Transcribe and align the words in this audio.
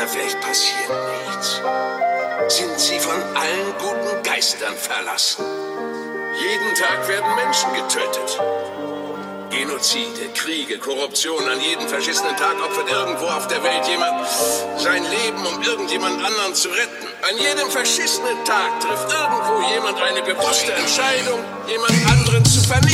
der 0.00 0.14
Welt 0.14 0.40
passiert 0.40 0.88
nichts. 1.28 1.60
Sind 2.48 2.80
sie 2.80 2.98
von 2.98 3.20
allen 3.36 3.70
guten 3.78 4.22
Geistern 4.22 4.74
verlassen. 4.74 5.44
Jeden 6.40 6.74
Tag 6.74 7.06
werden 7.06 7.34
Menschen 7.34 7.70
getötet. 7.74 8.40
Genozide, 9.50 10.30
Kriege, 10.34 10.78
Korruption. 10.78 11.46
An 11.46 11.60
jedem 11.60 11.86
verschissenen 11.86 12.34
Tag 12.36 12.56
opfert 12.64 12.90
irgendwo 12.90 13.26
auf 13.26 13.46
der 13.48 13.62
Welt 13.62 13.86
jemand 13.88 14.26
sein 14.78 15.04
Leben, 15.04 15.44
um 15.44 15.62
irgendjemand 15.62 16.24
anderen 16.24 16.54
zu 16.54 16.68
retten. 16.68 17.06
An 17.28 17.36
jedem 17.36 17.70
verschissenen 17.70 18.42
Tag 18.46 18.80
trifft 18.80 19.12
irgendwo 19.12 19.68
jemand 19.74 20.00
eine 20.00 20.22
bewusste 20.22 20.72
Entscheidung, 20.72 21.40
jemand 21.68 21.92
anderen 22.10 22.44
zu 22.46 22.60
vernichten. 22.62 22.89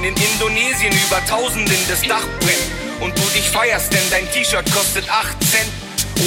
Wenn 0.00 0.16
in 0.16 0.22
Indonesien 0.32 0.94
über 1.06 1.22
Tausenden 1.26 1.76
das 1.86 2.00
Dach 2.00 2.24
brennt 2.40 3.00
und 3.00 3.18
du 3.18 3.22
dich 3.36 3.50
feierst, 3.50 3.92
denn 3.92 4.00
dein 4.10 4.30
T-Shirt 4.32 4.64
kostet 4.72 5.06
8 5.10 5.36
Cent. 5.44 5.68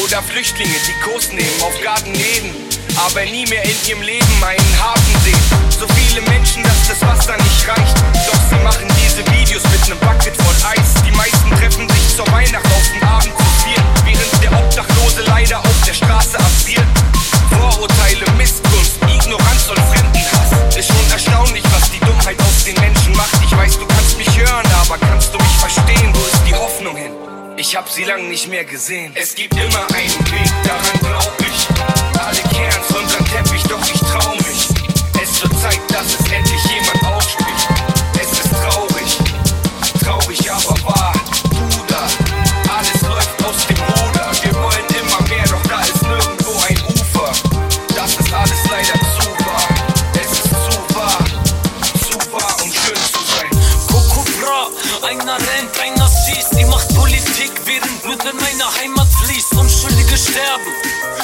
Oder 0.03 0.21
Flüchtlinge, 0.21 0.75
die 0.87 1.09
Kurs 1.09 1.31
nehmen 1.31 1.61
auf 1.61 1.73
Garten 1.81 2.13
Eden, 2.13 2.53
aber 2.97 3.25
nie 3.25 3.45
mehr 3.47 3.63
in 3.63 3.75
ihrem 3.87 4.01
Leben 4.03 4.43
einen 4.43 4.83
Hafen 4.83 5.15
sehen. 5.23 5.39
So 5.79 5.87
viele 5.87 6.21
Menschen, 6.29 6.61
dass 6.61 6.87
das 6.87 6.92
Ich 23.53 23.59
weiß, 23.59 23.77
du 23.77 23.85
kannst 23.85 24.17
mich 24.17 24.39
hören, 24.39 24.65
aber 24.81 24.97
kannst 24.97 25.31
du 25.31 25.37
mich 25.37 25.57
verstehen? 25.59 26.11
Wo 26.11 26.25
ist 26.25 26.41
die 26.47 26.55
Hoffnung 26.55 26.95
hin? 26.95 27.11
Ich 27.55 27.75
hab 27.75 27.87
sie 27.87 28.03
lang 28.03 28.27
nicht 28.27 28.47
mehr 28.47 28.65
gesehen. 28.65 29.11
Es 29.13 29.35
gibt 29.35 29.53
immer 29.53 29.85
einen 29.93 30.31
Weg, 30.31 30.51
daran 30.63 30.99
glaub 30.99 31.35
ich. 31.39 31.52
Sterben, 60.33 60.73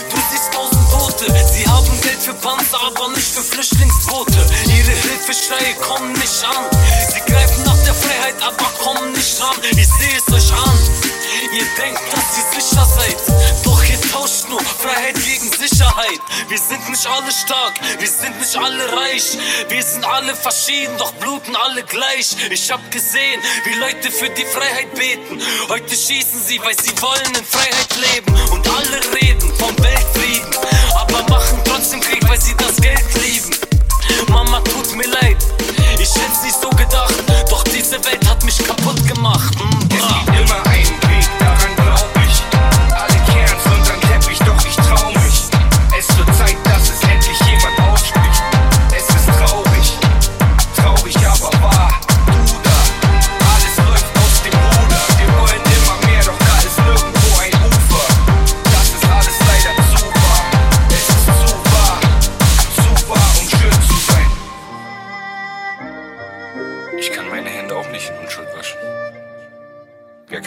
du 0.09 0.18
siehst 0.30 0.53
tausend 0.53 0.86
Tote. 0.92 1.25
Sie 1.52 1.68
haben 1.68 2.02
Geld 2.02 2.22
für 2.22 2.34
Panzer, 2.36 2.80
aber 2.86 3.09
nicht 3.09 3.34
für 3.34 3.42
Flüchtlingsboote. 3.42 4.46
Ihre 4.66 4.92
Hilfeschreie 4.92 5.74
kommen 5.81 6.14
nicht 6.14 6.44
an. 6.44 6.66
Sie 7.12 7.31
greifen 7.31 7.64
nach 7.64 7.84
der 7.84 7.96
Freiheit, 7.96 8.36
aber 8.42 8.70
kommen 8.84 9.12
nicht 9.14 9.42
ran. 9.42 9.56
Ich 9.72 9.88
sehe 9.88 10.18
es 10.18 10.34
euch 10.34 10.53
an. 10.53 10.78
Ihr 11.52 11.66
denkt, 11.81 12.02
dass 12.14 12.38
ihr 12.38 12.62
sicher 12.62 12.86
seid, 12.86 13.18
doch 13.64 13.84
ihr 13.84 14.00
tauscht 14.12 14.47
nur 14.50 14.59
Freiheit 14.59 15.16
gegen 15.16 15.50
Sicherheit. 15.52 16.20
Wir 16.47 16.59
sind 16.59 16.88
nicht 16.90 17.08
alle 17.08 17.31
stark, 17.31 17.74
wir 17.97 18.08
sind 18.08 18.40
nicht 18.40 18.56
alle 18.56 18.91
reich. 18.94 19.38
Wir 19.70 19.81
sind 19.81 20.06
alle 20.06 20.36
verschieden, 20.36 20.96
doch 20.97 21.14
bluten 21.14 21.56
alle 21.56 21.84
gleich. 21.84 22.36
Ich 22.52 22.72
hab 22.72 22.91
gesehen, 22.91 23.41
wie 23.66 23.74
Leute 23.80 24.12
für 24.12 24.30
die 24.30 24.46
Freiheit 24.46 24.94
beten. 24.94 25.41
Heute 25.70 25.96
schießen 25.96 26.41
sie, 26.46 26.59
weil 26.64 26.78
sie 26.78 26.94
wollen 27.02 27.34
in 27.36 27.46
Freiheit 27.46 27.96
leben. 28.14 28.52
Und 28.52 28.68
alle 28.68 28.88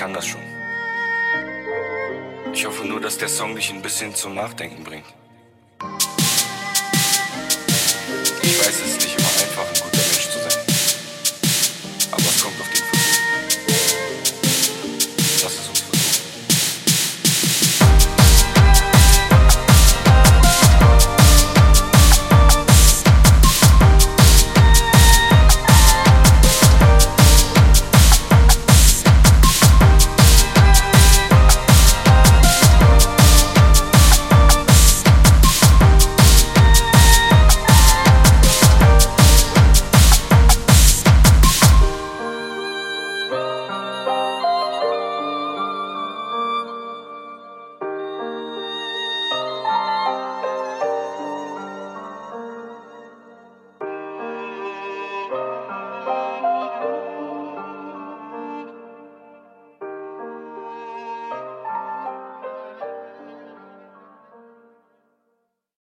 kann 0.03 0.15
das 0.15 0.27
schon? 0.27 0.41
Ich 2.53 2.67
hoffe 2.67 2.85
nur, 2.85 3.01
dass 3.01 3.19
der 3.19 3.29
Song 3.29 3.55
dich 3.55 3.71
ein 3.71 3.83
bisschen 3.83 4.13
zum 4.17 4.35
Nachdenken 4.35 4.83
bringt. 4.83 5.07
Ich 8.43 8.59
weiß 8.59 8.81
es 8.85 8.95
nicht. 8.97 9.92